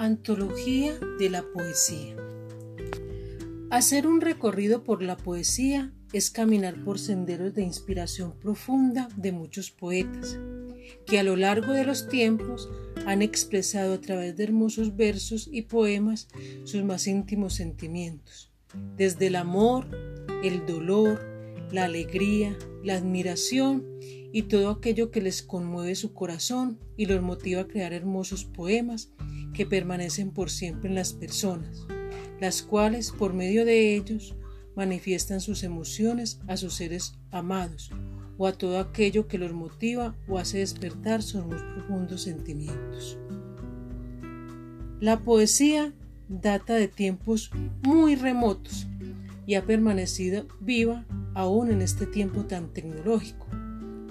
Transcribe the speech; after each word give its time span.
Antología 0.00 0.98
de 1.18 1.28
la 1.28 1.42
Poesía. 1.42 2.16
Hacer 3.68 4.06
un 4.06 4.22
recorrido 4.22 4.82
por 4.82 5.02
la 5.02 5.18
poesía 5.18 5.92
es 6.14 6.30
caminar 6.30 6.82
por 6.84 6.98
senderos 6.98 7.52
de 7.52 7.64
inspiración 7.64 8.32
profunda 8.40 9.10
de 9.18 9.32
muchos 9.32 9.70
poetas, 9.70 10.38
que 11.04 11.18
a 11.18 11.22
lo 11.22 11.36
largo 11.36 11.74
de 11.74 11.84
los 11.84 12.08
tiempos 12.08 12.70
han 13.04 13.20
expresado 13.20 13.92
a 13.92 14.00
través 14.00 14.38
de 14.38 14.44
hermosos 14.44 14.96
versos 14.96 15.50
y 15.52 15.62
poemas 15.62 16.28
sus 16.64 16.82
más 16.82 17.06
íntimos 17.06 17.52
sentimientos, 17.52 18.50
desde 18.96 19.26
el 19.26 19.36
amor, 19.36 19.86
el 20.42 20.64
dolor, 20.64 21.20
la 21.72 21.84
alegría, 21.84 22.56
la 22.82 22.94
admiración 22.94 23.84
y 24.32 24.44
todo 24.44 24.70
aquello 24.70 25.10
que 25.10 25.20
les 25.20 25.42
conmueve 25.42 25.94
su 25.94 26.14
corazón 26.14 26.78
y 26.96 27.04
los 27.04 27.20
motiva 27.20 27.60
a 27.60 27.68
crear 27.68 27.92
hermosos 27.92 28.46
poemas 28.46 29.12
que 29.52 29.66
permanecen 29.66 30.30
por 30.30 30.50
siempre 30.50 30.88
en 30.88 30.94
las 30.94 31.12
personas, 31.12 31.86
las 32.40 32.62
cuales 32.62 33.10
por 33.10 33.34
medio 33.34 33.64
de 33.64 33.96
ellos 33.96 34.34
manifiestan 34.76 35.40
sus 35.40 35.62
emociones 35.62 36.40
a 36.46 36.56
sus 36.56 36.74
seres 36.74 37.14
amados 37.30 37.90
o 38.38 38.46
a 38.46 38.52
todo 38.52 38.78
aquello 38.78 39.28
que 39.28 39.38
los 39.38 39.52
motiva 39.52 40.16
o 40.28 40.38
hace 40.38 40.58
despertar 40.58 41.22
sus 41.22 41.44
más 41.46 41.62
profundos 41.62 42.22
sentimientos. 42.22 43.18
La 45.00 45.20
poesía 45.20 45.92
data 46.28 46.74
de 46.74 46.88
tiempos 46.88 47.50
muy 47.82 48.14
remotos 48.14 48.86
y 49.46 49.54
ha 49.56 49.64
permanecido 49.64 50.46
viva 50.60 51.04
aún 51.34 51.70
en 51.70 51.82
este 51.82 52.06
tiempo 52.06 52.44
tan 52.46 52.72
tecnológico. 52.72 53.46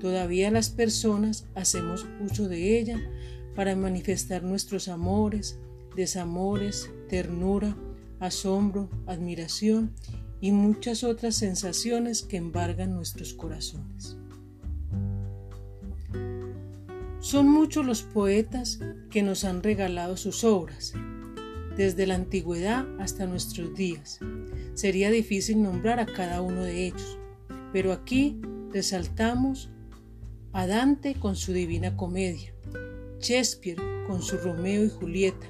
Todavía 0.00 0.50
las 0.50 0.70
personas 0.70 1.46
hacemos 1.54 2.06
uso 2.20 2.48
de 2.48 2.78
ella 2.78 3.00
para 3.54 3.76
manifestar 3.76 4.42
nuestros 4.42 4.88
amores, 4.88 5.58
desamores, 5.96 6.90
ternura, 7.08 7.76
asombro, 8.20 8.88
admiración 9.06 9.92
y 10.40 10.52
muchas 10.52 11.04
otras 11.04 11.36
sensaciones 11.36 12.22
que 12.22 12.36
embargan 12.36 12.94
nuestros 12.94 13.34
corazones. 13.34 14.16
Son 17.20 17.48
muchos 17.48 17.86
los 17.86 18.02
poetas 18.02 18.80
que 19.10 19.22
nos 19.22 19.44
han 19.44 19.62
regalado 19.62 20.16
sus 20.16 20.42
obras, 20.42 20.92
desde 21.76 22.06
la 22.06 22.16
antigüedad 22.16 22.84
hasta 23.00 23.26
nuestros 23.26 23.74
días. 23.74 24.18
Sería 24.74 25.10
difícil 25.10 25.62
nombrar 25.62 26.00
a 26.00 26.06
cada 26.06 26.42
uno 26.42 26.62
de 26.62 26.86
ellos, 26.86 27.18
pero 27.72 27.92
aquí 27.92 28.40
resaltamos 28.72 29.70
a 30.52 30.66
Dante 30.66 31.14
con 31.14 31.34
su 31.34 31.52
Divina 31.52 31.96
Comedia, 31.96 32.52
Shakespeare 33.20 33.80
con 34.06 34.22
su 34.22 34.36
Romeo 34.36 34.84
y 34.84 34.90
Julieta, 34.90 35.46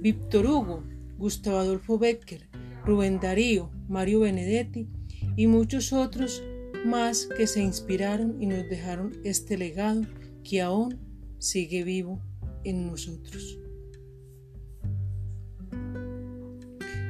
Víctor 0.00 0.46
Hugo, 0.46 0.82
Gustavo 1.16 1.58
Adolfo 1.58 1.98
Becker, 1.98 2.48
Rubén 2.84 3.20
Darío, 3.20 3.70
Mario 3.88 4.20
Benedetti 4.20 4.88
y 5.36 5.46
muchos 5.46 5.92
otros 5.92 6.42
más 6.84 7.28
que 7.36 7.46
se 7.46 7.62
inspiraron 7.62 8.42
y 8.42 8.46
nos 8.46 8.68
dejaron 8.68 9.12
este 9.22 9.56
legado 9.56 10.02
que 10.42 10.60
aún 10.60 10.98
sigue 11.38 11.84
vivo 11.84 12.20
en 12.64 12.88
nosotros. 12.88 13.58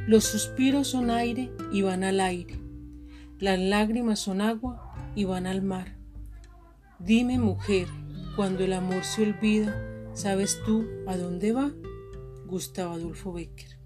Los 0.07 0.25
suspiros 0.25 0.89
son 0.89 1.11
aire 1.11 1.51
y 1.73 1.81
van 1.81 2.05
al 2.05 2.21
aire. 2.21 2.59
Las 3.39 3.59
lágrimas 3.59 4.19
son 4.19 4.41
agua 4.41 5.13
y 5.15 5.25
van 5.25 5.47
al 5.47 5.63
mar. 5.63 6.02
Dime, 7.05 7.37
mujer, 7.37 7.89
cuando 8.37 8.63
el 8.63 8.73
amor 8.73 9.03
se 9.03 9.23
olvida, 9.23 9.75
¿sabes 10.15 10.61
tú 10.65 10.87
a 11.09 11.17
dónde 11.17 11.51
va? 11.51 11.73
Gustavo 12.47 12.95
Adolfo 12.95 13.33
Becker. 13.33 13.82